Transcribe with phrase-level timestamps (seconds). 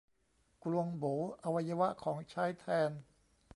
[0.63, 2.91] กลวงโบ๋ อวัยวะ ของใช้แทน